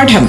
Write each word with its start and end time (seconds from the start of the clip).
പാഠം. 0.00 0.28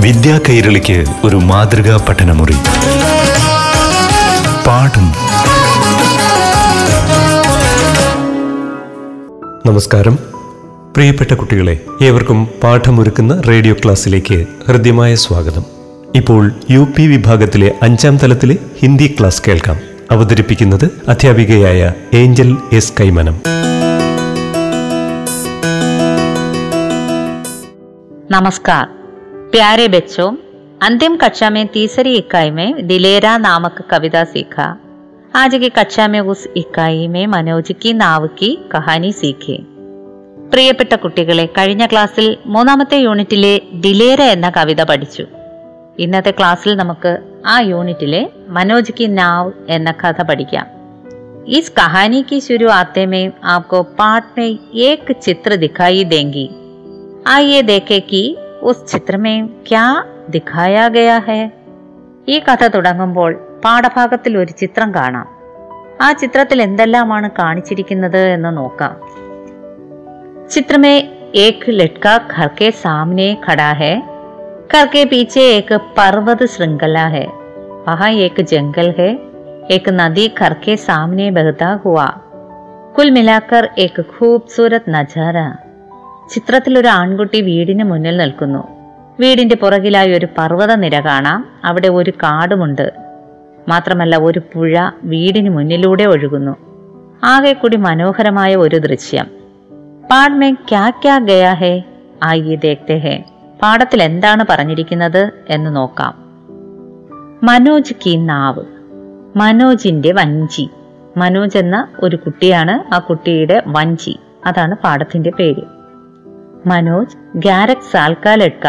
വിദ്യാ 0.00 0.40
കൈരളിക്ക് 0.48 1.04
ഒരു 1.24 1.36
മാതൃകാ 1.36 2.06
പഠനമുറി. 2.08 2.52
പാഠം. 4.66 5.12
നമസ്കാരം. 9.66 10.14
പ്രിയപ്പെട്ട 10.96 11.34
കുട്ടികളെ 11.34 11.80
ഏവർക്കും 12.02 12.48
പാഠമൊരുക്കുന്ന 12.62 13.42
റേഡിയോ 13.48 13.74
ക്ലാസ്സിലേക്ക് 13.74 14.46
ഹൃദ്യമായ 14.68 15.14
സ്വാഗതം. 15.14 15.64
ഇപ്പോൾ 16.14 16.52
യു 16.70 16.86
പി 16.96 17.02
വിഭാഗത്തിലെ 17.02 17.72
അഞ്ചാം 17.82 18.16
തലത്തിലെ 18.16 18.56
ഹിന്ദി 18.82 19.16
ക്ലാസ് 19.20 19.42
കേൾക്കാം. 19.48 19.76
അവതരിപ്പിക്കുന്നത് 20.10 20.90
അധ്യാപികയായ 21.08 21.92
ഏഞ്ചൽ 22.14 22.56
എസ് 22.72 22.92
കൈമനം. 23.00 23.55
नमस्कार 28.25 28.85
प्यारे 29.51 29.87
बच्चों 29.87 30.29
अंतिम 30.81 31.15
कक्षा 31.15 31.49
में 31.49 31.67
तीसरी 31.67 32.13
इकाई 32.15 32.51
में 32.51 32.87
दिलेरा 32.87 33.37
नामक 33.37 33.81
कविता 33.89 34.23
सीखा 34.23 34.65
आज 35.35 35.55
की 35.55 35.69
कक्षा 35.69 36.07
में 36.07 36.19
उस 36.19 36.47
इकाई 36.57 37.07
में 37.07 37.25
മനോജ് 37.27 37.73
की 37.73 37.93
नाव 37.93 38.27
की 38.39 38.49
कहानी 38.71 39.11
सीखे 39.13 39.57
പ്രിയപ്പെട്ട 40.53 40.93
കുട്ടികളെ 40.95 41.45
കഴിഞ്ഞ 41.57 41.83
ക്ലാസ്സിൽ 41.85 42.25
മൂന്നാമത്തെ 42.47 42.97
യൂണിറ്റിലെ 42.99 43.53
ദിലേര 43.81 44.21
എന്ന 44.27 44.47
കവിത 44.57 44.81
പഠിച്ചു 44.83 45.25
ഇന്നത്തെ 45.99 46.31
ക്ലാസ്സിൽ 46.31 46.73
നമുക്ക് 46.75 47.11
ആ 47.47 47.57
യൂണിറ്റിലെ 47.71 48.21
മനോജ് 48.49 48.91
की 48.91 49.07
नाव 49.19 49.43
എന്ന 49.77 49.91
കഥ 50.03 50.19
പഠിക്കാം 50.29 50.67
इस 51.49 51.69
कहानी 51.69 52.19
की 52.23 52.39
शुरुआत 52.41 52.97
में 53.11 53.23
आपको 53.53 53.77
पाठ 53.99 54.25
में 54.37 54.49
एक 54.87 55.11
चित्र 55.23 55.55
दिखाई 55.57 56.03
देंगी 56.05 56.43
आइए 57.27 57.61
देखें 57.63 58.01
कि 58.07 58.21
उस 58.63 58.85
चित्र 58.91 59.17
में 59.17 59.35
क्या 59.67 59.85
दिखाया 60.29 60.87
गया 60.97 61.17
है 61.29 61.41
ഈ 62.27 62.35
കഥ 62.47 62.63
തുടങ്ങുമ്പോൾ 62.73 63.31
പാഠഭാഗത്തിൽ 63.63 64.33
ഒരു 64.41 64.53
ചിത്രം 64.61 64.89
കാണാം 64.97 65.27
ആ 66.03 66.07
ചിത്രത്തിൽ 66.21 66.59
എന്തെല്ലാമാണ് 66.67 67.27
കാണിച്ചിരിക്കുന്നത് 67.39 68.21
എന്ന് 68.35 68.51
നോക്കാം 68.59 68.93
चित्र 70.53 70.75
में 70.77 70.95
एक 71.37 71.59
लड़का 71.71 72.13
घर 72.29 72.47
के 72.59 72.69
सामने 72.81 73.27
खड़ा 73.43 73.69
है 73.81 73.91
घर 74.73 74.87
के 74.93 75.01
पीछे 75.05 75.43
एक 75.51 75.69
पर्वत 75.97 76.41
श्रृंखला 76.53 77.05
है 77.13 77.23
वहां 77.87 78.09
एक 78.25 78.37
जंगल 78.51 78.89
है 78.99 79.09
एक 79.75 79.85
नदी 79.99 80.25
घर 80.39 80.53
के 80.65 80.75
सामने 80.87 81.27
बहता 81.37 81.69
हुआ 81.85 82.07
कुल 82.95 83.11
मिलाकर 83.11 83.65
एक 83.85 83.97
खूबसूरत 84.13 84.85
നജാര 84.97 85.37
ചിത്രത്തിൽ 86.30 86.78
ഒരു 86.78 86.88
ആൺകുട്ടി 86.88 87.40
വീടിന് 87.40 87.84
മുന്നിൽ 87.84 88.16
നിൽക്കുന്നു. 88.16 88.68
വീടിന്റെ 89.20 89.56
പുറകിലായി 89.56 90.12
ഒരു 90.12 90.26
പർവത 90.38 90.74
നിര 90.74 91.00
കാണാം. 91.00 91.46
അവിടെ 91.64 91.88
ഒരു 91.88 92.10
കാടുമുണ്ട്. 92.10 92.92
മാത്രമല്ല 93.68 94.16
ഒരു 94.16 94.42
പുഴ 94.54 94.90
വീടിന് 95.04 95.50
മുന്നിലൂടെ 95.50 96.04
ഒഴുകുന്നു. 96.04 96.56
ആകെ 97.24 97.52
കൂടി 97.52 97.76
മനോഹരമായ 97.76 98.56
ഒരു 98.56 98.76
ദൃശ്യം. 98.76 99.26
പാഠ് 100.10 100.32
മേ 100.32 100.52
ക്യാ 100.52 100.90
ക്യാ 100.90 101.18
ഗയാ 101.18 101.52
ഹേ? 101.52 101.82
ആയി 102.22 102.56
ദേഖ്തേ 102.64 102.98
ഹേ. 102.98 103.22
പാഠത്തിൽ 103.62 104.02
എന്താണ് 104.02 104.44
പറഞ്ഞിരിക്കുന്നത് 104.50 105.30
എന്ന് 105.48 105.76
നോക്കാം. 105.76 106.26
മനോജ് 107.42 107.94
കി 108.06 108.16
നാവ്. 108.16 108.62
മനോജിന്റെ 109.36 110.12
വഞ്ചി. 110.12 110.68
മനോജ് 111.16 111.58
എന്ന 111.58 111.88
ഒരു 112.00 112.16
കുട്ടിയാണ് 112.16 112.94
ആ 112.94 112.98
കുട്ടിയുടെ 112.98 113.62
വഞ്ചി. 113.66 114.18
അതാണ് 114.46 114.74
പാടത്തിന്റെ 114.74 115.30
പേര്. 115.30 115.75
മനോജ് 116.71 117.17
ഗ്യാരക് 117.45 117.89
സാൽ 117.91 118.15
കാ 118.25 118.33
ലഡ്ക 118.41 118.67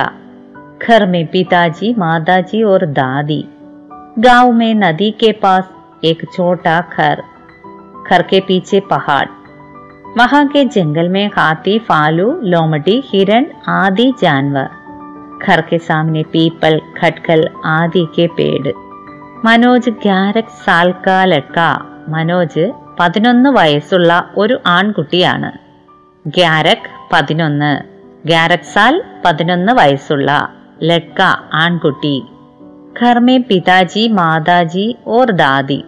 घर 0.86 1.03
में 1.06 1.25
पिताजी 1.33 1.89
माताजी 2.02 2.61
और 2.70 2.83
दादी 2.96 3.39
गांव 4.18 4.46
में 4.61 4.73
नदी 4.74 5.11
के 5.20 5.30
पास 5.42 5.67
एक 6.05 6.20
छोटा 6.35 6.74
घर 6.96 7.18
घर 8.08 8.23
के 8.30 8.40
पीछे 8.48 8.80
पहाड़ 8.90 9.29
वहां 10.18 10.42
के 10.55 10.64
जंगल 10.77 11.08
में 11.08 11.27
हाथी 11.36 11.77
फालू 11.89 12.27
लोमड़ी 12.52 12.96
हिरण 13.11 13.46
आदि 13.77 14.08
जानवर 14.23 14.68
घर 15.46 15.61
के 15.70 15.79
सामने 15.89 16.23
पीपल 16.35 16.80
खटखल 16.98 17.42
आदि 17.79 18.07
के 18.17 18.27
पेड़ 18.39 18.73
മനോജ് 19.46 19.90
ഗ്യാരക് 20.02 20.52
സാൽ 20.64 20.89
കാ 21.05 21.17
ലഡ്ക 21.30 21.58
മനോജ് 22.14 22.64
പതിനൊന്ന് 22.98 23.51
വയസ്സുള്ള 23.57 24.11
ഒരു 24.40 24.57
ആൺകുട്ടിയാണ് 24.74 25.51
ഗ്യാരക് 26.24 26.86
പതിനൊന്ന് 27.13 27.70
ഗ്യാരക് 28.26 28.73
സാൽ 28.73 29.04
പതിനൊന്ന് 29.26 29.73
വയസ്സുള്ള 29.73 30.54
ലഡ്ക 30.83 31.22
ആൺകുട്ടി. 31.54 32.26
ഘർ 33.02 33.44
പിതാജി 33.50 34.08
മാതാജി 34.08 34.95
ഓർ 35.08 35.32
ദാദി. 35.32 35.86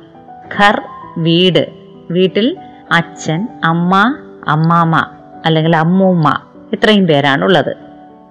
ഖർ 0.59 0.81
വീട്. 1.17 1.69
വീട്ടിൽ 2.11 2.57
അച്ഛൻ 2.91 3.47
അമ്മ 3.63 4.15
അമ്മാമ്മ 4.47 5.05
അല്ലെങ്കിൽ 5.45 5.75
അമ്മൂമ്മ 5.75 6.41
ഇത്രയും 6.73 7.07
പേരാണുള്ളത്. 7.07 7.75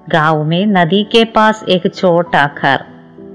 ഗാവുമേ 0.08 0.64
നദി 0.64 1.06
കെ 1.14 1.26
പാസ് 1.37 1.70
ഏക് 1.70 1.92
ചോട്ടാ 1.92 2.48
ഖർ. 2.64 2.84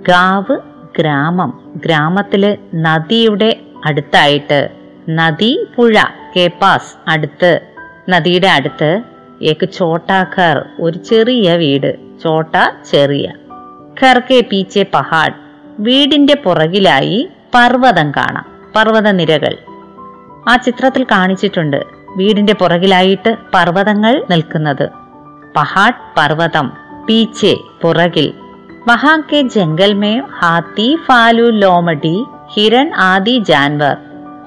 ഗാവ് 0.08 0.58
ഗ്രാമം. 1.00 1.74
ഗ്രാമത്തിൽ 1.76 2.58
നദിയുടെ 2.76 3.60
അടുത്തായിട്ട്. 3.86 4.70
നദി 5.10 5.68
പുഴ 5.76 5.94
കെ 6.36 6.52
പാസ് 6.62 7.10
അടുത്ത്. 7.10 7.60
നദിയുടെ 8.10 8.48
അടുത്ത് 8.48 9.02
ഏക്ക് 9.44 9.70
छोटा 9.70 10.24
घर 10.24 10.66
ഒരു 10.80 10.98
ചെറിയ 10.98 11.58
വീട്. 11.58 11.96
ചോട്ട 12.24 12.56
ചെറിയ. 12.92 13.34
കർക്കെ 14.04 14.44
പീച്ചെ 14.52 14.86
പഹാഡ് 14.94 15.34
വീടിന്റെ 15.80 16.36
പുറകിലായി 16.36 17.30
പർവതം 17.56 18.12
കാണാം. 18.12 18.46
പർവത 18.76 19.12
നിരകൾ. 19.12 19.58
ആ 20.50 20.56
ചിത്രത്തിൽ 20.56 21.04
കാണിച്ചിട്ടുണ്ട് 21.04 21.84
വീടിന്റെ 22.18 22.54
പുറകിലായിട്ട് 22.54 23.38
പർവതങ്ങൾ 23.54 24.26
നിൽക്കുന്നത്. 24.30 24.90
പഹാഡ് 25.56 26.14
പർവതം 26.18 26.72
പീച്ചെ 27.10 27.56
പുറകിൽ. 27.82 28.34
വഹാ 28.88 29.22
കെ 29.34 29.42
ജംഗൽ 29.42 29.94
മേ 29.94 30.22
ഹാത്തി 30.40 30.98
ഫാലു 31.06 31.44
ലോമഡി 31.44 32.24
ഹിരൺ 32.54 32.94
ആദി 32.96 33.44
ജാൻവർ. 33.48 33.98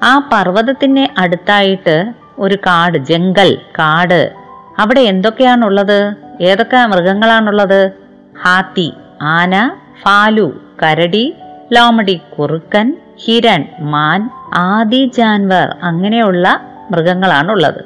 ആ 0.03 0.29
പർവതത്തിന് 0.33 1.21
അടുത്തായിട്ട് 1.21 2.13
ഒരു 2.39 2.55
കാട് 2.55 2.99
ജംഗൽ 2.99 3.55
കാട്. 3.55 4.46
അവിടെ 4.79 5.01
എന്തൊക്കെയാണുള്ളത്? 5.01 6.15
ഏതൊക്കെ 6.41 6.87
മൃഗങ്ങളാണുള്ളത്? 6.87 7.91
ഹാത്തി 8.43 8.93
ആന 9.23 9.77
ഫാലു 10.03 10.61
കരടി 10.83 11.35
ലോമടി 11.73 12.21
കുറുക്കൻ 12.39 12.97
ഹിരൺ 13.25 13.65
മാൻ 13.81 14.31
ആദി 14.55 15.11
ജാൻവർ 15.17 15.77
അങ്ങനെയുള്ള 15.83 16.61
മൃഗങ്ങളാണുള്ളത്. 16.91 17.85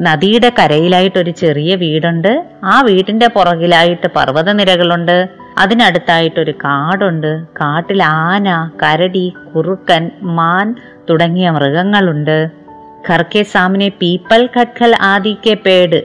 നദിയുടെ 0.00 0.52
കരയിലായിട്ട് 0.58 1.18
ഒരു 1.18 1.30
ചെറിയ 1.30 1.74
വീടുണ്ട്. 1.74 2.46
ആ 2.64 2.80
വീടിന്റെ 2.80 3.28
പുറകിലായിട്ട് 3.28 4.06
പർവതനിരകളുണ്ട്. 4.16 5.28
അതിനടുത്തായിട്ടൊരു 5.58 6.50
കാടുണ്ട്. 6.50 7.46
കാട്ടിൽ 7.46 8.02
ആന 8.02 8.70
കരടി 8.82 9.34
കുറുക്കൻ 9.56 10.10
മാൻ 10.22 10.74
തുടങ്ങിയ 11.10 11.50
മൃഗങ്ങളുണ്ട്. 11.50 12.63
ഘർക്കെ 13.10 13.42
സാമിനെ 13.42 13.88
പീപ്പൽ 13.88 14.48
ഖട്ഖൽ 14.56 14.96
ആദിക്കെ 15.00 15.54
പേട്. 15.54 16.04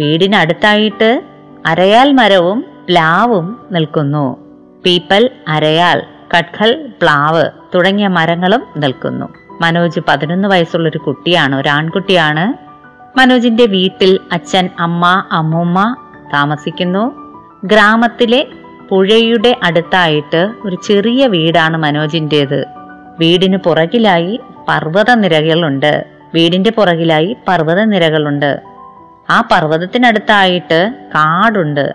വീടിനടുത്തായിട്ട് 0.00 1.22
അരയാൽ 1.66 2.12
മരവും 2.12 2.64
പ്ലാവും 2.88 3.66
നിൽക്കുന്നു. 3.72 4.36
പീപ്പൽ 4.86 5.30
അരയാൽ 5.48 6.02
കട്ഖൽ 6.36 6.92
പ്ലാവ് 7.02 7.44
തുടങ്ങിയ 7.74 8.08
മരങ്ങളും 8.08 8.62
നിൽക്കുന്നു. 8.76 9.26
മനോജ് 9.60 10.00
പതിനൊന്ന് 10.08 10.48
വയസ്സുള്ള 10.48 10.88
ഒരു 10.88 10.98
കുട്ടിയാണ്. 10.98 11.56
ഒരു 11.56 11.68
ആൺകുട്ടിയാണ്. 11.68 12.68
മനോജിന്റെ 13.18 13.66
വീട്ടിൽ 13.66 14.20
അച്ഛൻ 14.32 14.68
അമ്മ 14.78 15.24
അമ്മൂമ്മ 15.32 15.96
താമസിക്കുന്നു. 16.34 17.28
ഗ്രാമത്തിലെ 17.64 18.46
പുഴയുടെ 18.88 19.56
അടുത്തായിട്ട് 19.62 20.50
ഒരു 20.64 20.76
ചെറിയ 20.86 21.26
വീടാണ് 21.26 21.76
മനോജിന്റെത് 21.76 22.64
വീടിന് 23.18 23.56
പുറകിലായി 23.56 24.40
പർവത 24.68 25.10
നിരകളുണ്ട് 25.10 26.17
വീടിന്റെ 26.34 26.70
പുറകിലായി 26.70 27.36
പർവത 27.48 27.84
നിരകളുണ്ട് 27.84 28.60
ആ 29.30 29.40
പർവതത്തിനടുത്തായിട്ട് 29.40 30.94
കാടുണ്ട്. 31.08 31.94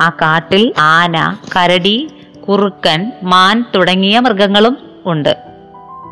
ആ 0.00 0.08
കാട്ടിൽ 0.08 0.74
ആന 0.78 1.36
കരടി 1.56 2.08
കുറുക്കൻ 2.48 3.12
മാൻ 3.22 3.64
തുടങ്ങിയ 3.74 4.20
മൃഗങ്ങളും 4.20 4.78
ഉണ്ട്. 5.06 5.36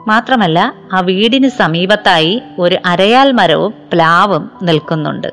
മാത്രമല്ല 0.06 0.74
ആ 0.92 1.00
വീടിന് 1.00 1.48
സമീപത്തായി 1.48 2.42
ഒരു 2.58 2.76
അരയാൽ 2.86 3.32
മരവും 3.32 3.74
പ്ലാവും 3.92 4.50
നിൽക്കുന്നുണ്ട്. 4.62 5.28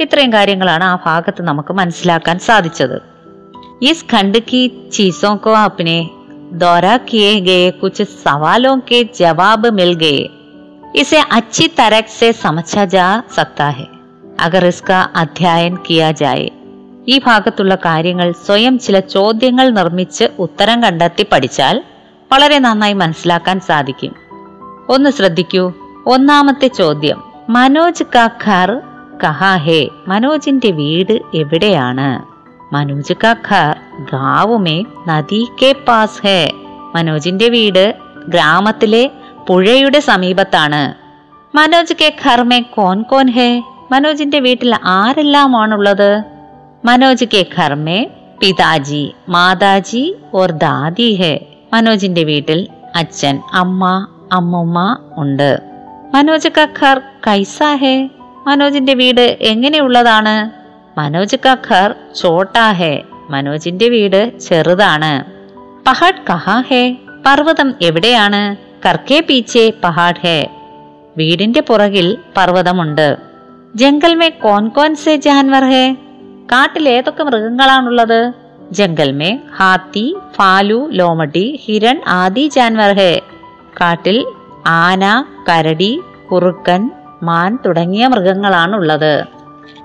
ഇത്രയും 0.00 0.32
കാര്യങ്ങളാണ് 0.32 0.84
ആ 0.84 0.98
ഭാഗത്ത് 1.06 1.42
നമുക്ക് 1.42 1.72
മനസ്സിലാക്കാൻ 1.72 2.38
സാധിച്ചത്. 2.38 3.02
ഈ 3.82 3.92
ഖണ്ഡ് 3.92 4.38
ചീസോക്കോ 4.92 5.54
അപ്പിനെ 5.54 6.02
കോ 6.02 6.18
ദോരാ 6.52 6.98
കിയെ 7.12 7.40
ഗയെ 7.40 7.70
കുച്ച് 7.70 8.02
സവാലോ 8.02 8.78
കെ 8.78 9.02
ജവാബ് 9.02 9.70
മിൽ 9.70 9.94
इसे 10.95 11.19
अच्छी 11.31 11.67
तरह 11.77 12.01
से 12.09 12.31
समझा 12.35 12.85
जा 12.85 13.07
सकता 13.35 13.69
है 13.69 13.87
അഗർ 14.45 14.65
ഇസ്ക 14.65 14.89
അധ്യായൻ 15.15 15.73
കിയാ 15.85 16.09
ജായെ 16.11 16.49
ഈ 17.07 17.15
ഭാഗത്തുള്ള 17.25 17.75
കാര്യങ്ങൾ 17.85 18.27
സ്വയം 18.45 18.75
ചില 18.79 18.97
ചോദ്യങ്ങൾ 19.13 19.67
നിർമ്മിച്ച് 19.69 20.25
ഉത്തരം 20.39 20.77
കണ്ടെത്തി 20.83 21.23
പഠിച്ചാൽ 21.23 21.77
വളരെ 22.31 22.57
നന്നായി 22.59 22.93
മനസ്സിലാക്കാൻ 22.93 23.57
സാധിക്കും 23.59 24.13
ഒന്ന് 24.89 25.09
ശ്രദ്ധിക്കൂ 25.09 25.63
ഒന്നാമത്തെ 26.05 26.67
ചോദ്യം 26.79 27.19
മനോജ് 27.49 28.05
കാ 28.15 28.25
ഘർ 28.45 28.71
കഹാ 29.23 29.53
ഹേ 29.65 29.79
മനോജിന്റെ 30.07 30.71
വീട് 30.71 31.15
എവിടെയാണ് 31.33 32.09
മനോജ് 32.73 33.15
കാ 33.23 33.31
ഘർ 33.49 33.71
ഗാവുമേ 34.11 34.77
നദി 35.07 35.41
കെ 35.61 35.71
പാസ് 35.87 36.21
ഹേ 36.25 36.39
മനോജിന്റെ 36.95 37.49
വീട് 37.49 37.83
ഗ്രാമത്തിലെ 38.29 39.03
പുഴയുടെ 39.48 40.00
സമീപത്താണ്. 40.00 40.94
മനോജ് 41.56 41.94
കെ 42.00 42.12
ഖർമേ 42.26 42.60
കോൻ 42.60 43.02
കോൻ 43.02 43.28
ഹേ. 43.28 43.62
മനോജിന്റെ 43.92 44.38
വീട്ടിൽ 44.38 44.74
ആരെല്ലാമാണുള്ളത്? 44.84 46.22
മനോജ് 46.84 47.24
കെ 47.24 47.46
ഖർമേ 47.58 48.06
പിതാജി 48.40 49.14
മാതാജി 49.28 50.16
ഓർ 50.34 50.50
ദാദി 50.50 51.14
ഹേ. 51.14 51.40
മനോജിന്റെ 51.72 52.22
വീട്ടിൽ 52.24 52.68
അച്ഛൻ 52.96 53.42
അമ്മ 53.52 54.06
അമ്മമ്മ 54.32 54.98
ഉണ്ട്. 55.16 55.58
മനോജ് 56.14 56.48
കഖർ 56.48 57.00
കൈസ 57.26 57.62
ഹേ. 57.74 58.08
മനോജിന്റെ 58.46 58.94
വീട് 58.94 59.38
എങ്ങനെയുള്ളതാണ്? 59.40 60.50
മനോജ് 60.98 61.36
കഖർ 61.46 61.94
ചോട്ടാ 62.20 62.72
ഹേ. 62.72 63.02
മനോജിന്റെ 63.30 63.88
വീട് 63.88 64.38
ചെറുതാണ്. 64.38 65.24
പഹാഡ് 65.86 66.26
കഹാ 66.30 66.60
ഹേ? 66.60 66.96
പർവതം 67.26 67.74
എവിടെയാണ്? 67.82 68.71
കർക്കേ 68.86 69.20
പീച്ചെ 69.20 69.72
പഹാഡ് 69.84 70.20
ഹേ 70.20 70.50
വീടിന്റെ 71.16 71.60
പുറകിൽ 71.60 72.18
പർവതമുണ്ട്. 72.36 73.16
ജംഗൽ 73.74 74.14
മേ 74.14 74.28
കോൻ 74.28 74.68
കോൻ 74.68 74.94
സെ 74.94 75.16
ജാൻവർ 75.16 75.64
ഹേ? 75.64 75.92
കാട്ടിൽ 76.52 76.88
ഏതൊക്കെ 76.88 77.22
മൃഗങ്ങളാണുള്ളത്? 77.24 78.32
ജംഗൽ 78.72 79.12
മേ 79.12 79.38
ഹാത്തി 79.56 80.16
ഫാലു 80.34 80.88
ലോമടി 80.90 81.60
ഹിരൺ 81.64 82.02
ആദി 82.08 82.50
ജാൻവർ 82.54 82.92
ഹേ. 82.96 83.20
കാട്ടിൽ 83.80 84.26
ആന 84.66 85.24
കരടി 85.48 86.00
കുറുക്കൻ 86.32 86.90
മാൻ 87.22 87.58
തുടങ്ങിയ 87.66 88.06
മൃഗങ്ങളാണുള്ളത്. 88.06 89.24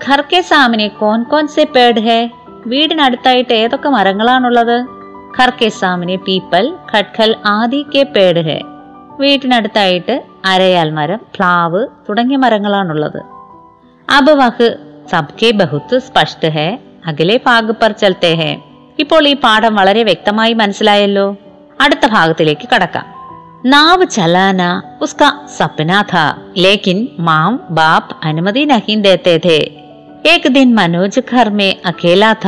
ഘർ 0.08 0.22
കെ 0.22 0.42
സാമിനെ 0.42 0.88
കോൻ 0.88 1.24
കോൻ 1.24 1.48
സെ 1.48 1.64
പേഡ് 1.64 2.00
ഹേ? 2.00 2.30
വീടിനടുത്തായിട്ട് 2.66 3.54
ഏതൊക്കെ 3.54 3.90
മരങ്ങളാണുള്ളത്? 3.90 4.86
ഘർ 5.40 5.50
കെ 5.50 5.70
സാമിനെ 5.70 6.16
പീപ്പൽ 6.16 6.76
ഖട്ഖൽ 6.94 7.36
ആദി 7.46 7.86
കെ 7.96 8.04
പേഡ് 8.04 8.46
ഹേ. 8.46 8.62
വീട്ടിനടുത്തായിട്ട് 9.20 10.24
അരയാൽ 10.46 10.90
മരം 10.90 11.20
പ്ലാവ് 11.36 11.88
തുടങ്ങിയ 12.10 12.38
മരങ്ങളാണുള്ളത്. 12.38 13.22
അബവഹ് 14.10 14.76
സബ്കെ 15.12 15.52
ബഹുത്ത് 15.52 16.00
സ്പഷ്ട 16.00 16.46
ഹേ 16.46 16.78
അകലെ 17.08 17.40
ഭാഗ് 17.46 17.72
പർ 17.72 17.96
ഹേ. 18.34 18.62
ഇപ്പോൾ 19.00 19.28
ഈ 19.28 19.36
പാഠം 19.36 19.76
വളരെ 19.76 20.04
വ്യക്തമായി 20.04 20.54
മനസ്സിലായല്ലോ? 20.54 21.38
അടുത്ത 21.82 22.08
ഭാഗത്തിലേക്ക് 22.08 22.68
കടക്കാം. 22.76 23.06
നാവ് 23.66 24.06
ചലാന 24.10 24.82
ഉസ്ക 25.02 25.48
സപ്നാഥ 25.58 26.16
ലേക്കിൻ 26.58 27.08
മാം 27.20 27.60
ബാപ് 27.70 28.16
അനുമതി 28.24 28.66
നഹീൻ 28.66 29.02
ദേത്തെ 29.02 29.72
ഏക് 30.28 30.48
ദിൻ 30.48 30.76
മനോജ് 30.76 31.20
ഖർമേ 31.36 31.76
മേ 31.86 32.46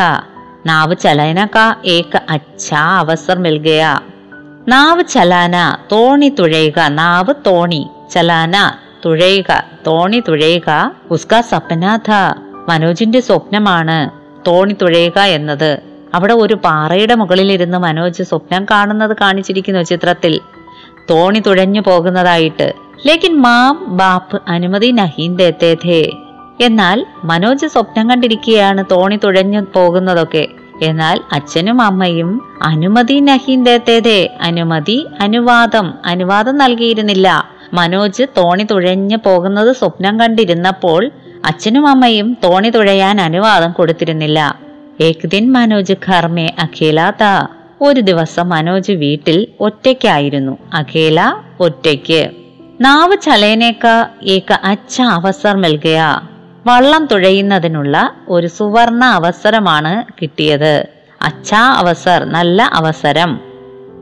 നാവ് 0.66 0.96
ചലാന 0.96 1.46
കാ 1.56 1.76
ഏക് 1.86 2.20
അച്ഛാ 2.30 2.98
അവസർ 2.98 3.38
മിൽഗയാ. 3.38 4.00
നാവ് 4.68 5.04
ചലാന 5.04 5.78
തോണി 5.92 6.30
തുഴയുക 6.30 6.80
നാവ് 6.80 7.34
തോണി 7.48 7.88
ചലാന 8.12 8.74
തുഴയുക 9.06 9.64
തോണി 9.88 10.24
തുഴയുക 10.28 10.92
ഉസ്ക 11.12 11.40
സപ്നാഥ 11.40 12.12
മനോജിന്റെ 12.70 13.20
സ്വപ്നമാണ് 13.20 14.10
തോണി 14.48 14.76
തുഴയുക 14.82 15.20
എന്നത്. 15.20 15.80
അവിടെ 16.14 16.34
ഒരു 16.34 16.54
പാറയുടെ 16.54 17.16
മുകളിലിരുന്ന് 17.16 17.78
മനോജ് 17.78 18.24
സ്വപ്നം 18.24 18.66
കാണുന്നത് 18.72 19.18
കാണിച്ചിരിക്കുന്നു 19.22 19.82
ചിത്രത്തിൽ. 19.82 20.40
തോണി 21.10 21.40
തുഴഞ്ഞു 21.40 21.82
പോകുന്നതായിട്ട്. 21.82 22.74
ലേക്കിൻ 23.06 23.42
മാം 23.42 23.98
ബാപ്പ് 23.98 24.42
അനുമതി 24.48 24.92
നഹീൻ 24.92 25.38
എന്നാൽ 26.62 27.06
മനോജ് 27.24 27.68
സ്വപ്നം 27.68 28.10
കണ്ടിരിക്കുകയാണ് 28.10 28.84
തോണി 28.92 29.20
തുഴഞ്ഞു 29.24 29.66
പോകുന്നതൊക്കെ. 29.76 30.48
എന്നാൽ 30.82 31.22
അച്ഛനും 31.32 31.82
അമ്മയും 31.82 32.60
അനുമതി 32.62 33.20
നഹീൻ 33.20 33.64
ദേത്തേതേ 33.64 34.38
അനുമതി 34.42 35.06
അനുവാദം 35.22 35.94
അനുവാദം 36.06 36.58
നൽകിയിരുന്നില്ല. 36.58 37.46
മനോജ് 37.74 38.24
തോണി 38.38 38.64
തുഴഞ്ഞു 38.64 39.18
പോകുന്നത് 39.18 39.76
സ്വപ്നം 39.76 40.20
കണ്ടിരുന്നപ്പോൾ 40.20 41.10
അച്ഛനും 41.46 41.88
അമ്മയും 41.88 42.38
തോണി 42.44 42.70
തുഴയാൻ 42.70 43.22
അനുവാദം 43.22 43.72
കൊടുത്തിരുന്നില്ല. 43.72 44.60
ഏക്ദിൻ 45.02 45.52
മനോജ് 45.52 45.94
ഖർമേ 46.08 46.56
അഖേലാത 46.60 47.48
ഒരു 47.82 48.00
ദിവസം 48.00 48.50
മനോജ് 48.50 48.92
വീട്ടിൽ 48.92 49.48
ഒറ്റയ്ക്കായിരുന്നു. 49.60 50.58
അഖേല 50.74 51.36
ഒറ്റയ്ക്ക്. 51.60 52.30
നാവ് 52.82 53.18
ചലേനേക്ക 53.22 54.06
ഏക 54.24 54.54
അച്ഛ 54.64 55.02
അവസർ 55.02 55.56
നൽകുക 55.56 56.30
വള്ളം 56.68 57.06
തുഴയുന്നതിനുള്ള 57.06 58.14
ഒരു 58.28 58.48
സുവർണ 58.48 59.06
അവസരമാണ് 59.06 60.04
കിട്ടിയത്. 60.22 60.86
അച്ഛാ 61.22 61.74
അവസർ 61.74 62.24
നല്ല 62.24 62.70
അവസരം. 62.74 63.40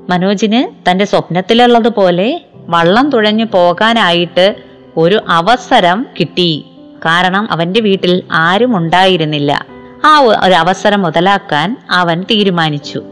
മനോജിന് 0.09 0.91
തന്റെ 0.91 1.05
സ്വപ്നത്തിലുള്ളതുപോലെ 1.05 2.41
വള്ളം 2.55 3.09
തുഴഞ്ഞു 3.09 3.45
പോകാനായിട്ട് 3.45 4.55
ഒരു 4.97 5.19
അവസരം 5.29 6.05
കിട്ടി. 6.19 6.65
കാരണം 7.05 7.51
അവന്റെ 7.51 7.81
വീട്ടിൽ 7.81 8.23
ആരും 8.31 8.77
ഉണ്ടായിരുന്നില്ല. 8.77 9.65
ആ 10.05 10.17
ഒരു 10.19 10.53
അവസരം 10.53 11.01
മുതലാക്കാൻ 11.01 11.77
അവൻ 11.91 12.21
തീരുമാനിച്ചു. 12.21 13.03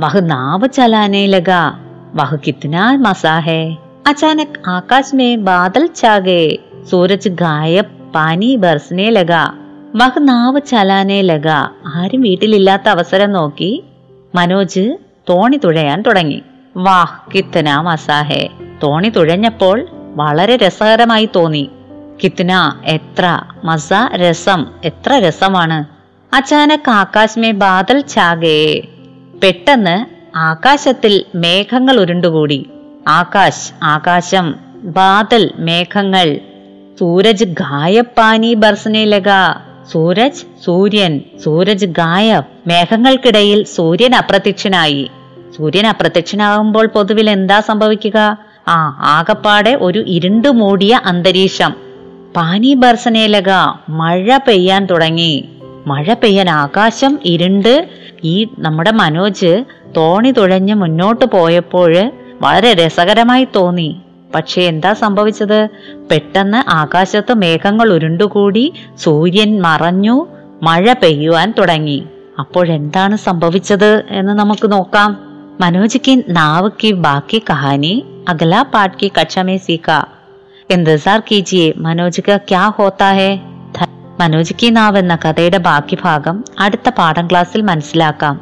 വഹ് 0.00 0.30
നാവ് 0.30 0.68
ചലാനെ 0.72 1.26
ലഗ 1.26 1.50
വഹ് 2.14 2.36
കിത്നാ 2.46 2.96
മസാഹേ 2.96 3.76
അചാനക് 4.06 4.68
ആകാശ് 4.68 5.16
മേ 5.16 5.36
ബാദൽ 5.36 5.86
ചാകെ 5.86 6.58
സൂരജ് 6.90 7.28
ഗായബ് 7.28 7.97
പാനി 8.14 8.56
ബർസനെ 8.56 9.10
ലഗ. 9.10 9.32
വഹ് 9.94 10.12
നാവ് 10.18 10.60
ചലാനെ 10.66 11.20
ലഗ. 11.20 11.48
ആരും 11.86 12.20
വീട്ടിലില്ലാത്ത 12.20 12.88
അവസരം 12.88 13.32
നോക്കി 13.32 13.84
മനോജ് 14.34 14.96
തോണി 15.28 15.56
തുഴയാൻ 15.56 16.02
തുടങ്ങി. 16.02 16.42
വാഹ് 16.76 17.32
കിത്തന 17.34 17.76
മസാഹേ. 17.76 18.48
തോണി 18.82 19.08
തുഴഞ്ഞപ്പോൾ 19.08 19.86
വളരെ 20.16 20.56
രസകരമായി 20.56 21.28
തോന്നി. 21.36 21.70
കിത്തന 22.24 22.72
എത്ര? 22.84 23.40
മസ 23.64 23.92
രസം. 24.14 24.66
എത്ര 24.84 25.12
രസമാണ്. 25.12 25.84
അച്ചാനക് 26.34 26.90
ആകാശ്മേ 26.90 27.50
ബാദൽ 27.50 28.00
ചാകേ. 28.00 28.80
പെട്ടെന്ന് 29.42 30.18
ആകാശത്തിൽ 30.38 31.24
മേഘങ്ങൾ 31.34 32.00
ഉരുണ്ടുകൂടി. 32.00 32.70
ആകാശ് 33.08 33.72
ആകാശം 33.82 34.54
ബാദൽ 34.82 35.50
മേഘങ്ങൾ. 35.58 36.40
സൂരജ് 36.98 37.44
ഗായപ്പാനി 37.44 38.54
ബർസനെ 38.54 39.04
ലഗ 39.04 39.28
സൂരജ് 39.92 40.64
സൂര്യൻ. 40.64 41.20
സൂരജ് 41.44 41.86
ഗായബ് 41.86 42.68
മേഘങ്ങൾക്കിടയിൽ 42.68 43.64
സൂര്യൻ 43.64 44.14
അപ്രത്യക്ഷനായി. 44.14 45.10
സൂര്യൻ 45.56 45.86
അപ്രത്യക്ഷനാകുമ്പോൾ 45.86 46.86
പൊതുവിൽ 46.86 47.30
എന്താ 47.30 47.60
സംഭവിക്കുക? 47.60 48.38
ആ 48.68 48.78
ആകപ്പാടെ 49.00 49.78
ഒരു 49.80 50.04
ഇരുണ്ടു 50.06 50.48
മൂടിയ 50.48 51.00
അന്തരീക്ഷം. 51.04 51.74
പാനി 52.36 52.74
ബർസനേലക. 52.74 53.50
മഴ 53.88 54.38
പെയ്യാൻ 54.48 54.86
തുടങ്ങി. 54.86 55.48
മഴ 55.86 56.14
പെയ്യാൻ 56.14 56.50
ആകാശം 56.50 57.18
ഇരുണ്ട്. 57.24 57.88
ഈ 58.24 58.46
നമ്മുടെ 58.58 58.90
മനോജ് 58.90 59.64
തോണി 59.96 60.30
തുഴഞ്ഞ് 60.30 60.74
മുന്നോട്ട് 60.74 61.24
പോയപ്പോൾ 61.24 62.12
വളരെ 62.40 62.74
രസകരമായി 62.74 63.48
തോന്നി. 63.56 63.96
പക്ഷേ 64.34 64.62
എന്താ 64.62 64.92
സംഭവിച്ചത്? 64.92 65.68
പെട്ടെന്ന് 66.10 66.70
ആകാശത്ത് 66.70 67.34
മേഘങ്ങൾ 67.34 67.92
ഉരുണ്ടുകൂടി 67.92 68.72
സൂര്യൻ 68.98 69.62
മറഞ്ഞു 69.62 70.28
മഴ 70.62 70.92
പെയ്യുവാൻ 70.92 71.54
തുടങ്ങി. 71.58 72.06
അപ്പോഴെന്താണ് 72.38 73.16
സംഭവിച്ചത് 73.16 74.04
എന്ന് 74.10 74.32
നമുക്ക് 74.32 74.72
നോക്കാം. 74.72 75.18
മനോജിക്ക് 75.60 76.04
കി 76.04 76.24
നാവ് 76.28 76.70
കി 76.84 76.92
ബാക്കി 76.92 77.42
കഹാനി 77.50 78.06
അഗല 78.28 78.64
പാട്ട് 78.74 78.96
കി 79.02 79.12
കക്ഷമേ 79.20 79.56
സീക്ക 79.56 80.04
എന്തസാർ 80.70 81.20
കീജിയെ 81.20 81.72
മനോജ് 81.76 82.20
ക 82.20 82.36
ക്യാ 82.36 82.68
ഹോത്താ 82.68 83.12
ഹേ? 83.12 83.40
മനോജിക്ക് 84.20 84.76
നാവ് 84.76 84.98
എന്ന 84.98 85.18
കഥയുടെ 85.24 85.58
ബാക്കി 85.58 85.98
ഭാഗം 86.04 86.44
അടുത്ത 86.58 86.88
പാഠം 86.88 87.26
ക്ലാസ്സിൽ 87.26 87.60
മനസ്സിലാക്കാം. 87.62 88.40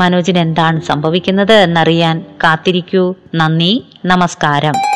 മനോജിന് 0.00 0.38
എന്താണ് 0.38 0.80
സംഭവിക്കുന്നത് 0.80 1.52
എന്നറിയാൻ 1.52 2.24
കാത്തിരിക്കൂ. 2.44 3.14
നന്ദി 3.34 3.84
നമസ്കാരം. 4.04 4.95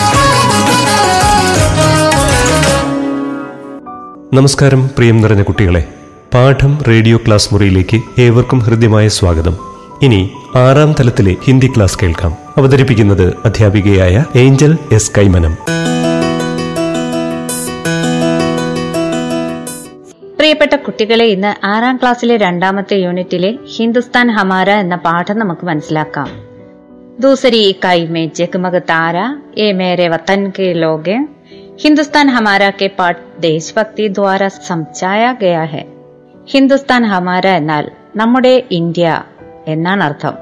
നമസ്കാരം 4.33 4.87
പ്രിയം 4.87 5.21
നിറഞ്ഞ 5.21 5.43
കുട്ടികളെ. 5.43 5.87
പാഠം 6.33 6.83
റേഡിയോ 6.83 7.17
ക്ലാസ് 7.17 7.53
മുറിയിലേക്ക് 7.53 8.21
ഏവർക്കും 8.21 8.59
ഹൃദ്യമായ 8.59 9.07
സ്വാഗതം. 9.07 9.57
ഇനി 10.01 10.31
ആറാം 10.55 10.95
തലത്തിലെ 10.99 11.35
ഹിന്ദി 11.43 11.67
ക്ലാസ് 11.67 11.97
കേൾക്കാം. 12.03 12.37
അവതരിപ്പിക്കുന്നത് 12.57 13.33
അധ്യാപികയായ 13.45 14.25
ഏഞ്ചൽ 14.35 14.77
എസ് 14.91 15.11
കൈമനം. 15.17 15.53
പ്രിയപ്പെട്ട 20.37 20.75
കുട്ടികളെ 20.75 21.25
ഇന്ന് 21.25 21.65
ആറാം 21.65 21.97
ക്ലാസ്സിലെ 21.97 22.37
രണ്ടാമത്തെ 22.37 22.95
യൂണിറ്റിലെ 22.95 23.57
ഹിന്ദുസ്ഥാൻ 23.77 24.31
ഹമാര 24.31 24.69
എന്ന 24.69 24.95
പാഠം 24.95 25.39
നമുക്ക് 25.39 25.65
മനസ്സിലാക്കാം. 25.65 26.29
ദൂസരി 27.19 27.57
ഇക്കായി 27.57 28.05
മേ 28.05 28.25
ജഗ്മഗ് 28.25 28.81
താര 28.81 29.17
എ 29.57 29.71
മേരെ 29.71 30.07
വത്തൻ 30.07 30.51
കെ 30.59 30.73
ലോകെ 30.73 31.27
हिंदुस्तान 31.79 32.29
हमारा 32.29 32.69
के 32.69 32.87
पाठ 32.87 33.17
देशभक्ति 33.39 34.07
द्वारा 34.09 34.47
समझाया 34.61 35.31
गया 35.41 35.63
है। 35.73 35.83
ഹിന്ദുസ്ഥാൻ 36.47 37.03
ഹമാര 37.11 37.45
എന്നാൽ 37.59 37.85
നമ്മുടെ 38.15 38.51
ഇന്ത്യ 38.77 39.07
എന്നാണ് 39.67 40.03
അർത്ഥം। 40.03 40.33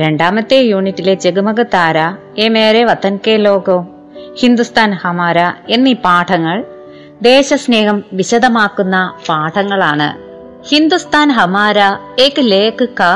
രണ്ടാമത്തെ 0.00 0.58
യൂണിറ്റിലെ 0.62 1.14
ജഗമഗ 1.24 1.60
താര 1.74 1.98
എ 2.44 2.46
മേരെ 2.54 2.82
വത്തൻ 2.84 3.14
കെ 3.24 3.34
ലോകോ 3.46 3.78
ഹിന്ദുസ്ഥാൻ 4.40 4.92
ഹമാര 5.02 5.38
എന്നീ 5.68 5.94
പാഠങ്ങൾ 6.04 6.58
ദേശസ്നേഹം 7.28 7.98
വിശദമാക്കുന്ന 8.20 8.96
പാഠങ്ങളാണ്। 9.28 10.08
ഹിന്ദുസ്ഥാൻ 10.70 11.28
ഹമാര 11.38 11.78
ഏക് 12.26 12.42
ലേക്ക് 12.52 12.88
ക 13.00 13.10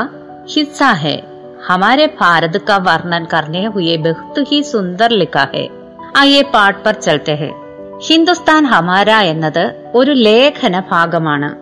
ഹിസ്സ 0.53 0.81
ഹെ 1.03 1.15
ഹമാരെ 1.67 2.07
ഭാരത് 2.19 2.59
ക 2.69 2.81
വർണൻ 2.87 3.25
കർണേ 3.33 3.63
ഹുയെ 3.75 3.97
ബഹുത് 4.07 4.41
ഹി 4.49 4.61
സുന്ദർ 4.73 5.11
ലിഖാ 5.23 5.45
ഹെ। 5.53 5.65
ആയേ 6.15 6.41
പാട്ട് 6.41 6.83
പർ 6.83 6.93
ചൽത്തെ 6.93 7.33
ഹെ. 7.33 7.51
ഹിന്ദുസ്ഥാൻ 8.07 8.65
ഹമാര 8.65 9.09
എന്നത് 9.09 9.91
ഒരു 9.95 10.11
ലേഖന 10.11 10.79
ഭാഗമാണ്. 10.79 11.55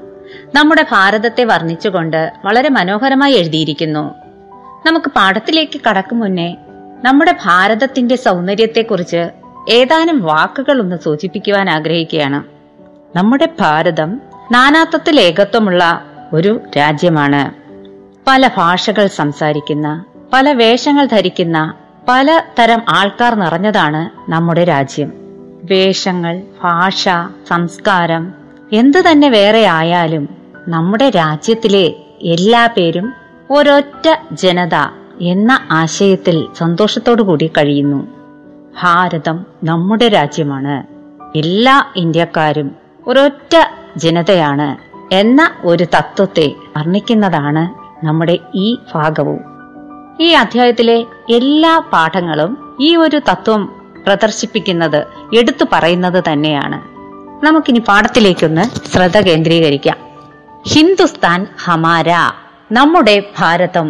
നമ്മുടെ 0.55 0.85
ഭാരതത്തെ 0.91 1.43
വർണിച്ചുകൊണ്ട് 1.43 2.33
വളരെ 2.45 2.69
മനോഹരമായി 2.69 3.33
എഴുതിയിരിക്കുന്നു. 3.33 4.15
നമുക്ക് 4.85 5.11
പാഠത്തിലേക്ക് 5.15 5.81
കടക്കും 5.89 6.19
മുന്നേ 6.19 6.55
നമ്മുടെ 7.03 7.35
ഭാരതത്തിന്റെ 7.45 8.15
സൗന്ദര്യത്തെക്കുറിച്ച് 8.15 9.29
ഏതാനും 9.69 10.23
വാക്കുകൾ 10.23 10.79
ഒന്ന് 10.79 10.95
സൂചിപ്പിക്കുവാൻ 11.03 11.69
ആഗ്രഹിക്കുകയാണ്. 11.69 12.43
നമ്മുടെ 13.17 13.47
ഭാരതം 13.59 14.21
നാനാത്വത്തിൽ 14.51 15.21
ഏകത്വമുള്ള 15.21 16.05
ഒരു 16.33 16.61
രാജ്യമാണ്. 16.77 17.51
പല 18.27 18.49
ഭാഷകൾ 18.57 19.07
സംസാരിക്കുന്ന 19.07 20.05
പല 20.33 20.51
വേഷങ്ങൾ 20.51 21.05
ധരിക്കുന്ന 21.05 21.73
പല 22.07 22.41
തരം 22.59 22.81
ആൾക്കാർ 22.89 23.35
നിറഞ്ഞതാണ് 23.35 24.31
നമ്മുടെ 24.31 24.63
രാജ്യം. 24.63 25.13
വേഷങ്ങൾ 25.63 26.41
ഭാഷ 26.63 27.09
സംസ്കാരം 27.49 28.33
എന്തു 28.73 28.97
തന്നെ 28.97 29.29
വേറെ 29.29 29.65
ആയാലും 29.65 30.29
നമ്മുടെ 30.67 31.09
രാജ്യത്തിലെ 31.09 31.95
എല്ലാ 32.21 32.67
പേരും 32.67 33.13
ഒരൊറ്റ 33.51 34.21
ജനത 34.31 34.75
എന്ന 35.21 35.59
ആശയത്തിൽ 35.71 36.47
സന്തോഷത്തോടു 36.57 37.21
കൂടി 37.21 37.47
കഴിയുന്നു. 37.47 38.07
ഭാരതം 38.81 39.45
നമ്മുടെ 39.63 40.07
രാജ്യമാണ്. 40.07 40.83
എല്ലാ 41.37 41.85
ഇന്ത്യക്കാരും 41.95 42.75
ഒരൊറ്റ 43.07 43.55
ജനതയാണ് 43.97 44.77
എന്ന 45.13 45.51
ഒരു 45.63 45.83
തത്വത്തെ 45.83 46.51
വർണിക്കുന്നതാണ് 46.77 47.69
നമ്മുടെ 48.05 48.39
ഈ 48.55 48.77
ഭാഗവും. 48.95 49.52
ഈ 50.20 50.28
അധ്യായത്തിലെ 50.42 50.98
എല്ലാ 51.30 51.74
പാഠങ്ങളും 51.92 52.52
ഈ 52.80 52.90
ഒരു 52.96 53.18
തത്വം 53.28 53.62
പ്രദർശിപ്പിക്കുന്നത് 54.04 55.00
എടുത്തു 55.36 55.64
പറയുന്നത് 55.72 56.20
തന്നെയാണ് 56.28 56.78
നമുക്കിനി 57.44 57.80
പാഠത്തിലേക്കൊന്ന് 57.88 58.64
ശ്രദ്ധ 58.88 59.18
കേന്ദ്രീകരിക്കാം 59.20 59.98
ഹിന്ദുസ്ഥാൻ 60.72 61.40
ഹമാര 61.64 62.10
നമ്മുടെ 62.72 63.16
ഭാരതം 63.38 63.88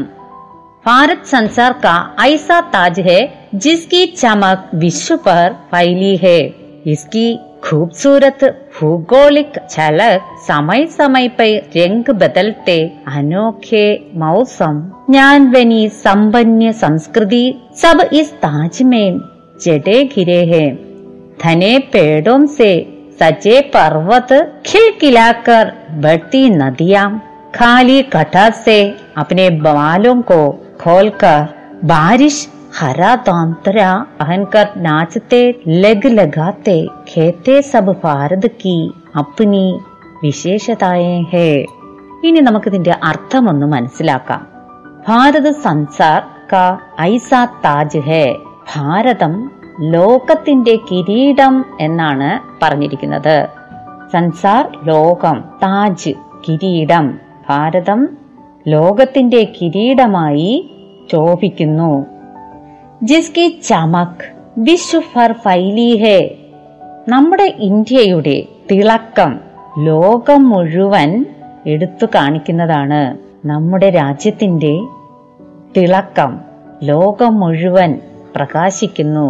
ഭാരത് 0.87 1.25
संसार 1.27 1.73
का 1.75 1.95
ऐसा 2.25 2.61
ताज 2.69 2.97
है 3.00 3.19
जिसकी 3.55 4.00
चमक 4.12 4.71
विश्व 4.75 5.17
पर 5.17 5.43
फैली 5.73 6.17
है 6.17 6.38
इसकी 6.85 7.27
खूबसूरत 7.65 8.45
भूगोलिक 8.75 9.59
झलक 9.71 10.29
समय 10.47 10.87
समय 10.91 11.29
पर 11.38 11.71
रंग 11.77 12.11
बदलते 12.21 12.77
अनोखे 13.17 13.87
मौसम 14.19 14.81
ज्ञान 15.11 15.50
बनी 15.53 15.88
संपन्न 15.95 16.73
संस्कृति 16.83 17.45
सब 17.83 18.09
इस 18.12 18.33
ताज 18.45 18.83
में 18.83 19.19
जड़े 19.65 20.03
घिरे 20.05 20.45
हैं 20.53 20.69
घने 21.43 21.79
पेड़ों 21.93 22.45
से 22.57 22.71
सजे 23.21 23.61
पर्वत 23.75 24.33
खिलखिलाकर 24.67 25.73
बढ़ती 26.03 26.49
नदियां 26.50 27.09
खाली 27.55 28.03
कटा 28.12 28.49
से 28.65 28.79
अपने 29.19 29.49
बालों 29.62 30.21
को 30.31 30.41
खोलकर 30.81 31.47
बारिश 31.85 32.47
हरा 32.79 33.12
दांतरा 33.27 33.91
पहनकर 34.21 34.67
नाचते 34.79 35.43
लग 35.77 36.03
लगाते 36.12 36.79
खेते 37.09 37.61
सब 37.73 37.88
ഭാരത് 38.03 38.50
की 38.62 38.77
अपनी 39.17 39.65
വിശേഷതായേ 40.23 41.12
ഹേ 41.33 41.49
ഇനി 42.25 42.41
നമുക്കിതിന്റെ 42.41 42.95
അർത്ഥമൊന്ന് 43.03 43.67
മനസ്സിലാക്കാം 43.67 44.41
ഭാരത് 45.09 45.50
സൻസാർ 45.65 46.21
കാ 46.53 46.65
ഐസാ 47.03 47.43
താജ് 47.65 48.00
ഹേ 48.00 48.25
ഭാരതം 48.73 49.35
ലോകത്തിന്റെ 49.95 50.75
കിരീടം 50.88 51.55
എന്നാണ് 51.81 52.31
പറഞ്ഞിരിക്കുന്നത് 52.62 53.37
സൻസാർ 54.12 54.65
ലോകം 54.85 55.38
താജ് 55.62 56.15
കിരീടം 56.49 57.07
ഭാരതം 57.49 58.03
ലോകത്തിന്റെ 58.67 59.43
കിരീടമായി 59.57 60.50
ശോഭിക്കുന്നു 61.12 61.93
ജിസ്കി 63.03 63.47
ചമക് 63.69 64.25
വിശ്വ 64.59 65.00
ഫർ 65.12 65.33
ഫൈലി 65.33 65.91
ഹേ 65.97 66.19
നമ്മുടെ 67.09 67.47
ഇന്ത്യയുടെ 67.61 68.37
തിളക്കം 68.71 69.33
ലോകം 69.79 70.43
മുഴുവൻ 70.49 71.11
എടുത്തു 71.67 72.07
കാണിക്കുന്നതാണ് 72.15 73.03
നമ്മുടെ 73.45 73.91
രാജ്യത്തിന്റെ 73.91 74.75
തിളക്കം 75.77 76.33
ലോകം 76.83 77.35
മുഴുവൻ 77.41 77.93
പ്രകാശിക്കുന്നു 78.37 79.29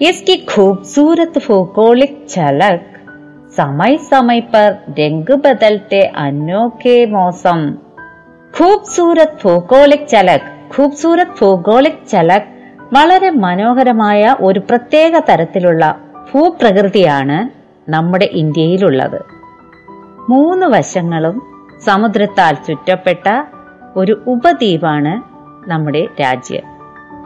इसकी 0.00 0.36
खूबसूरत 0.48 1.38
भूगोलिक 1.38 2.26
झलक 2.28 2.82
समय 3.56 3.96
समय 4.10 4.40
पर 4.52 4.68
रंग 4.98 5.30
बदलते 5.44 6.00
अनोखे 6.16 6.94
मौसम 7.06 7.60
खूबसूरत 8.54 9.32
ഭൂഗോളിക് 9.42 10.08
ചലക് 10.08 10.48
ഖൂബ്സൂരത് 10.74 11.34
ഭൂഗോളിക് 11.40 12.06
ചലക് 12.10 12.51
വളരെ 12.93 13.29
മനോഹരമായ 13.29 14.35
ഒരു 14.39 14.59
പ്രത്യേക 14.59 15.19
തരത്തിലുള്ള 15.19 15.97
ഭൂപ്രകൃതിയാണ് 16.33 17.49
നമ്മുടെ 17.91 18.29
ഇന്ത്യയിലുള്ളത്. 18.31 19.21
മൂന്ന് 20.29 20.65
വശങ്ങളും 20.65 21.41
സമുദ്രത്താൽ 21.85 22.53
ചുറ്റപ്പെട്ട 22.53 23.43
ഒരു 23.95 24.23
ഉപദ്വീപാണ് 24.27 25.21
നമ്മുടെ 25.69 26.07
രാജ്യം. 26.21 26.61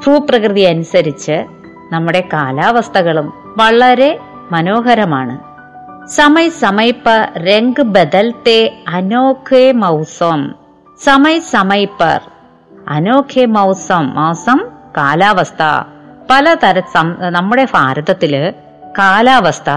ഭൂപ്രകൃതി 0.08 0.62
അനുസരിച്ച് 0.62 1.46
നമ്മുടെ 1.92 2.24
കാലാവസ്ഥകളും 2.34 3.34
വളരെ 3.58 4.20
മനോഹരമാണ്. 4.52 5.40
സമയ 6.08 6.50
സമയപ്പ 6.50 7.06
പർ 7.06 7.44
രംഗ് 7.44 7.82
ബദൽത്തെ 7.82 8.84
അനോഖേ 8.88 9.72
മൗസം. 9.72 10.54
സമയ 11.04 11.40
സമയപ്പർ 11.40 12.22
അനോഖേ 12.90 13.46
മൗസം 13.46 14.16
മൗസം 14.16 14.77
കാലാവസ്ഥ 14.98 15.64
പലതര 16.30 16.82
നമ്മുടെ 17.30 17.68
ഭാരതത്തിൽ 17.74 18.54
കാലാവസ്ഥ 19.00 19.70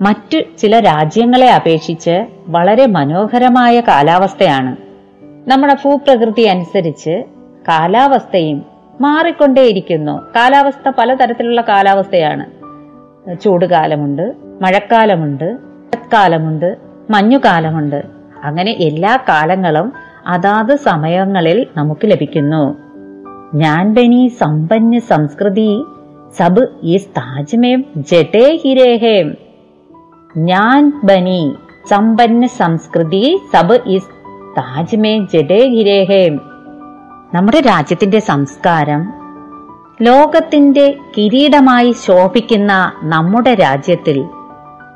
മറ്റു 0.00 0.38
ചില 0.58 0.80
രാജ്യങ്ങളെ 0.80 1.50
അപേക്ഷിച്ച് 1.50 2.26
വളരെ 2.46 2.86
മനോഹരമായ 2.86 3.80
കാലാവസ്ഥയാണ്. 3.80 4.76
നമ്മുടെ 5.50 5.76
ഭൂപ്രകൃതി 5.84 6.42
അനുസരിച്ച് 6.42 7.24
കാലാവസ്ഥയും 7.68 8.66
മാറിക്കൊണ്ടേയിരിക്കുന്നു. 9.00 10.22
കാലാവസ്ഥ 10.36 10.88
പലതരത്തിലുള്ള 10.98 11.60
കാലാവസ്ഥയാണ്. 11.60 12.46
ചൂടുകാലമുണ്ട് 13.40 14.34
മഴക്കാലമുണ്ട് 14.60 15.58
കാലമുണ്ട് 16.12 16.76
മഞ്ഞുകാലമുണ്ട്. 17.10 18.02
അങ്ങനെ 18.44 18.70
എല്ലാ 18.70 19.18
കാലങ്ങളും 19.28 19.92
അതാത് 20.26 20.76
സമയങ്ങളിൽ 20.76 21.66
നമുക്ക് 21.76 22.10
ലഭിക്കുന്നു. 22.10 22.91
ഞാൻ 23.54 23.94
ബനി 23.94 24.28
സമ്പന്ന 24.40 24.98
സംസ്കൃതി 24.98 25.84
സബ് 26.36 26.66
ഈ 26.82 26.96
താജ്മേ 26.98 27.82
ജടേ 27.96 28.60
ഹിരേഹേ. 28.64 29.34
ഞാൻ 30.36 31.00
ബനി 31.04 31.56
സമ്പന്ന 31.88 32.46
സംസ്കൃതി 32.46 33.40
സബ് 33.52 33.78
ഇസ് 33.86 34.08
താജ് 34.58 34.96
മേ 34.96 35.26
ജഡേ 35.32 35.60
നമ്മുടെ 37.34 37.60
രാജ്യത്തിന്റെ 37.60 38.18
സംസ്കാരം 38.18 39.12
ലോകത്തിന്റെ 40.02 40.94
കിരീടമായി 41.18 41.94
ശോഭിക്കുന്ന 42.06 42.92
നമ്മുടെ 43.02 43.54
രാജ്യത്തിൽ 43.54 44.24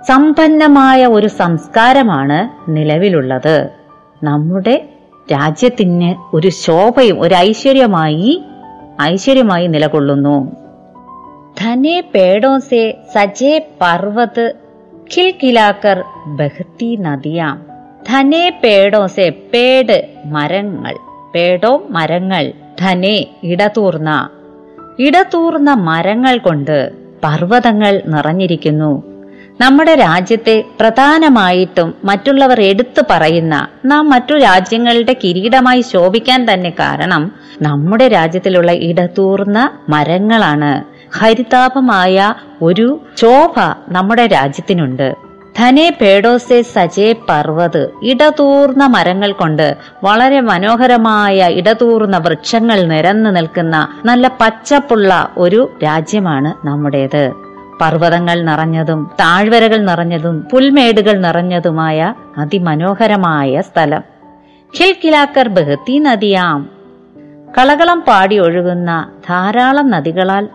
സമ്പന്നമായ 0.08 1.06
ഒരു 1.06 1.26
സംസ്കാരമാണ് 1.26 2.70
നിലവിലുള്ളത്. 2.70 3.70
നമ്മുടെ 4.22 4.95
രാജ്യത്തിന് 5.32 6.36
ഒരു 6.36 6.48
ശോഭയും 6.48 7.20
ഒരു 7.20 7.34
ഐശ്വര്യമായി 7.34 8.42
ഐശ്വര്യമായി 9.02 9.66
നിലകൊള്ളുന്നു. 9.66 10.52
ധനെ 11.58 12.04
പേടോ 12.14 12.58
സെ 12.58 12.94
സജേ 13.14 13.58
പർവത് 13.80 14.54
ഖിൽഖിലാക്കർ 14.94 16.04
ബഹത്തി 16.26 16.96
നദിയാം. 17.00 17.66
ധനെ 18.08 18.60
പേടോ 18.64 19.06
സെ 19.06 19.32
പേട് 19.54 20.08
മരങ്ങൾ 20.26 20.96
പേടോ 21.34 21.82
മരങ്ങൾ 21.90 22.52
ധനെ 22.80 23.26
ഇടതൂർന്ന. 23.42 24.28
ഇടതൂർന്ന 24.98 25.72
മരങ്ങൾ 25.72 26.38
കൊണ്ട് 26.38 26.92
പർവതങ്ങൾ 27.24 28.02
നിറഞ്ഞിരിക്കുന്നു. 28.06 29.02
നമ്മുടെ 29.60 29.94
രാജ്യത്തെ 29.94 30.64
പ്രധാനമായിട്ടും 30.80 31.94
മറ്റുള്ളവർ 32.04 32.60
എടുത്തു 32.60 33.02
പറയുന്ന 33.10 33.68
നാം 33.84 34.10
മറ്റു 34.10 34.34
രാജ്യങ്ങളുടെ 34.34 35.16
കിരീടമായി 35.24 35.80
ശോഭിക്കാൻ 35.80 36.52
തന്നെ 36.52 36.70
കാരണം 36.70 37.32
നമ്മുടെ 37.62 38.08
രാജ്യത്തിലുള്ള 38.08 38.72
ഇടതൂർന്ന 38.72 39.70
മരങ്ങളാണ്. 39.88 40.84
ഹരിതാപമായ 41.18 42.34
ഒരു 42.62 43.00
ശോഭ 43.16 43.54
നമ്മുടെ 43.88 44.26
രാജ്യത്തിനുണ്ട്. 44.26 45.14
ധനെ 45.58 45.96
പേടോസെ 46.00 46.62
സജേ 46.62 47.12
പർവത് 47.28 47.90
ഇടതൂർന്ന 48.02 48.86
മരങ്ങൾ 48.86 49.32
കൊണ്ട് 49.32 49.76
വളരെ 50.04 50.40
മനോഹരമായ 50.40 51.48
ഇടതൂർന്ന 51.50 52.18
വൃക്ഷങ്ങൾ 52.18 52.82
നിരന്നു 52.82 53.30
നിൽക്കുന്ന 53.30 53.88
നല്ല 54.04 54.28
പച്ചപ്പുള്ള 54.40 55.28
ഒരു 55.36 55.70
രാജ്യമാണ് 55.84 56.66
നമ്മുടേത്. 56.66 57.45
പർവതങ്ങൾ 57.80 58.42
നിറഞ്ഞതും 58.42 59.10
താഴ്വരകൾ 59.20 59.76
നിറഞ്ഞതും 59.76 60.40
പുൽമേടുകൾ 60.52 61.12
നിറഞ്ഞതുമായ 61.12 62.14
അതിമനോഹരമായ 62.38 63.60
സ്ഥലം. 63.60 64.02
ഖിൽകിലാക്കർ 64.78 65.48
ബഹത്തി 65.48 65.98
നദിയാം. 65.98 66.70
കളകളം 67.58 68.00
പാടി 68.08 68.38
ഒഴുകുന്ന 68.38 69.10
ധാരാളം 69.28 69.90
നദികളാൽ 69.90 70.48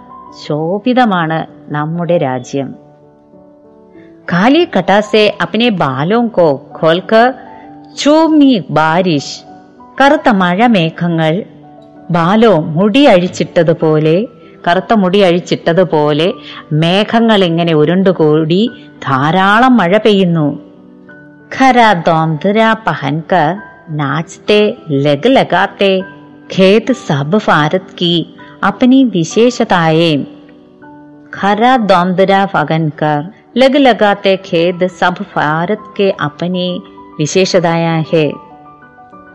ശോഭിതമാണ് 0.48 1.46
നമ്മുടെ 1.70 2.18
രാജ്യം. 2.18 2.76
കാലി 4.34 4.68
കട്ടാസെ 4.78 5.38
അപ്പനെ 5.42 5.70
ബാലോം 5.70 6.28
കോ 6.28 6.62
ഖോൽക്കർ 6.84 7.34
ചൂമി 7.98 8.64
ബാരിഷ്. 8.70 9.42
കറുത്ത 10.02 10.30
മഴമേഘങ്ങൾ 10.30 11.44
ബാലോ 12.12 12.58
മുടി 12.58 13.04
അഴിച്ചിട്ടതുപോലെ 13.04 14.28
കറുത്ത 14.68 14.94
മുടി 14.94 15.20
അഴിച്ചിട്ടതുപോലെ 15.20 16.34
മേഘങ്ങൾ 16.74 17.44
ഇങ്ങനെ 17.44 17.74
ഉരുണ്ടുകൂടി 17.74 18.72
ധാരാളം 19.04 19.78
മഴ 19.78 19.98
പെയ്യുന്നു. 19.98 20.60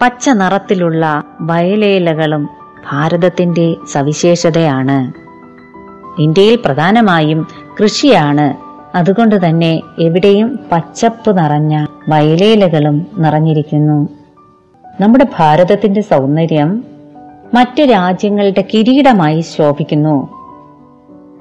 പച്ച 0.03 0.29
നിറത്തിലുള്ള 0.29 1.23
വയലേലകളും 1.41 2.49
ഭാരതത്തിന്റെ 2.93 3.75
സവിശേഷതയാണ്. 3.93 5.13
ഇന്ത്യയിൽ 6.23 6.59
പ്രധാനമായും 6.65 7.47
കൃഷിയാണ്. 7.83 8.67
അതുകൊണ്ട് 8.97 9.47
തന്നെ 9.47 9.81
എവിടെയും 10.01 10.59
പച്ചപ്പ് 10.73 11.39
നിറഞ്ഞ 11.39 11.87
വയലേലകളും 12.09 13.07
നിറഞ്ഞിരിക്കുന്നു. 13.19 14.09
നമ്മുടെ 15.01 15.27
ഭാരതത്തിന്റെ 15.39 16.01
സൗന്ദര്യം 16.01 16.85
മറ്റു 17.55 17.83
രാജ്യങ്ങളുടെ 17.83 18.65
കിരീടമായി 18.75 19.41
ശോഭിക്കുന്നു. 19.41 20.29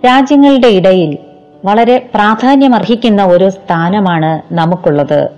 രാജ്യങ്ങളുടെ 0.05 0.67
ഇടയിൽ 0.67 1.17
വളരെ 1.65 2.09
പ്രാധാന്യമർഹിക്കുന്ന 2.15 3.23
ഒരു 3.23 3.49
സ്ഥാനമാണ് 3.49 4.53
നമുക്കുള്ളത്. 4.53 5.29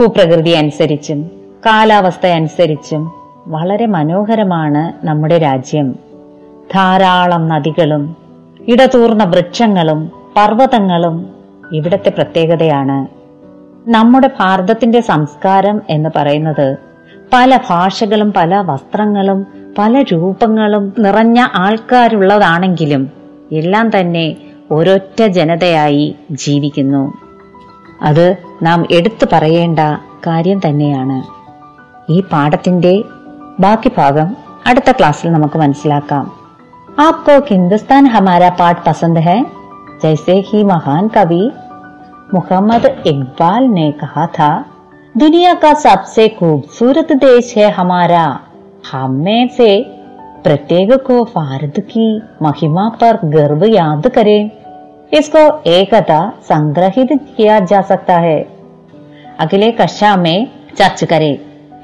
ഭൂപ്രകൃതി 0.00 0.50
അനുസരിച്ചും 0.50 1.30
കാലാവസ്ഥ 1.66 2.26
അനുസരിച്ചും 2.26 3.19
വളരെ 3.46 3.86
മനോഹരമാണ് 3.86 5.06
നമ്മുടെ 5.06 5.38
രാജ്യം. 5.38 5.92
ധാരാളം 6.74 7.48
നദികളും 7.48 8.16
ഇടതൂർന്ന 8.68 9.24
വൃക്ഷങ്ങളും 9.24 10.10
പർവതങ്ങളും 10.36 11.28
ഇവിടത്തെ 11.72 12.10
പ്രത്യേകതയാണ്. 12.10 13.06
നമ്മുടെ 13.90 14.30
ഭാരതത്തിന്റെ 14.40 15.00
സംസ്കാരം 15.00 15.82
എന്ന് 15.88 16.10
പറയുന്നത് 16.16 16.76
പല 17.32 17.58
ഭാഷകളും 17.70 18.32
പല 18.32 18.56
വസ്ത്രങ്ങളും 18.56 19.46
പല 19.78 20.04
രൂപങ്ങളും 20.12 20.92
നിറഞ്ഞ 20.98 21.46
ആൾക്കാരുള്ളതാണെങ്കിലും 21.54 23.10
എല്ലാം 23.52 24.00
തന്നെ 24.00 24.36
ഒരൊറ്റ 24.70 25.22
ജനതയായി 25.22 26.14
ജീവിക്കുന്നു. 26.30 27.12
അത് 28.02 28.36
നാം 28.62 28.86
എടുത്തു 28.90 29.26
പറയേണ്ട 29.32 29.78
കാര്യം 30.26 30.60
തന്നെയാണ്. 30.66 31.40
ഈ 32.12 32.20
പാഠത്തിന്റെ 32.20 33.02
ബാക്കി 33.63 33.89
ഭാഗം 33.97 34.29
അടുത്ത 34.69 34.89
ക്ലാസ്സിൽ 34.97 35.29
നമുക്ക് 35.35 35.59
മനസ്സിലാക്കാം 35.63 36.25
आपको 37.05 37.33
हिंदुस्तान 37.45 38.03
हमारा 38.07 38.49
पाठ 38.59 38.77
पसंद 38.85 39.17
है 39.17 39.37
जैसे 40.01 40.33
ही 40.41 40.59
महान 40.63 41.07
कवि 41.07 41.39
मोहम्मद 42.33 42.85
इकबाल 43.05 43.63
ने 43.69 43.87
कहा 44.01 44.25
था 44.27 44.47
दुनिया 45.15 45.53
का 45.53 45.73
सबसे 45.79 46.27
खूबसूरत 46.29 47.11
देश 47.19 47.53
है 47.57 47.67
हमारा 47.71 48.23
हम 48.91 49.11
में 49.25 49.47
से 49.49 49.69
प्रत्येक 50.43 50.93
को 51.01 51.23
भारत 51.33 51.79
की 51.91 52.07
महिमा 52.41 52.87
पर 53.01 53.19
गर्व 53.29 53.65
याद 53.71 54.07
करें 54.15 54.41
इसको 55.13 55.43
एकता 55.69 56.21
संग्रहित 56.49 57.09
किया 57.29 57.59
जा 57.65 57.81
सकता 57.83 58.17
है 58.19 58.39
अगले 59.39 59.71
कक्षा 59.73 60.15
में 60.17 60.37
ചർച്ച 60.77 61.03
കരേ 61.03 61.31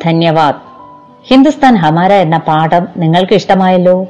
ധന്യവാദ് 0.04 0.60
ഹിന്ദുസ്ഥാൻ 1.29 1.77
ഹമാര 1.77 2.13
എന്ന 2.13 2.39
പാഠം 2.39 2.89
നിങ്ങൾക്ക് 2.97 3.33
ഇഷ്ടമായല്ലോ? 3.33 4.07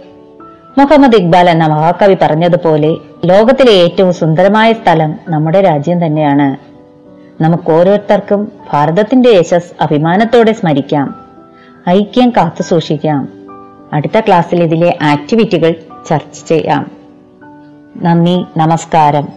മുഹമ്മദ് 0.79 1.17
ഇക്ബാൽ 1.17 1.51
എന്ന 1.51 1.67
മഹാകവി 1.67 2.17
പറഞ്ഞതുപോലെ 2.23 2.97
ലോകത്തിലെ 3.25 3.73
ഏറ്റവും 3.73 4.13
സുന്ദരമായ 4.13 4.73
സ്ഥലം 4.73 5.15
നമ്മുടെ 5.29 5.61
രാജ്യം 5.61 6.07
തന്നെയാണ്. 6.07 6.57
നമുക്ക് 7.43 7.73
ഓരോരുത്തർക്കും 7.73 8.53
ഭാരതത്തിന്റെ 8.73 9.29
യശസ് 9.29 9.83
അഭിമാനത്തോടെ 9.83 10.53
സ്മരിക്കാം. 10.53 11.25
ഐക്യം 11.89 12.31
കാത്തു 12.31 12.63
സൂക്ഷിക്കാം. 12.63 13.29
അടുത്ത 13.93 14.21
ക്ലാസ്സിൽ 14.21 14.63
ഇതിലെ 14.63 14.99
ആക്ടിവിറ്റികൾ 15.03 15.75
ചർച്ച 16.09 16.49
ചെയ്യാം. 16.49 16.91
നന്ദി 17.97 18.45
നമസ്കാരം. 18.57 19.29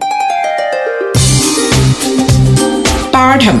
പാഠം. 3.14 3.60